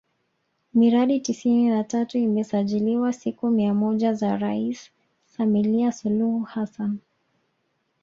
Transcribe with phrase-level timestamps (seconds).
[0.73, 4.91] Miradi tisini na tatu imesajiliwa siku mia moja za Rais
[5.25, 6.97] Samilia Suluhu Hassan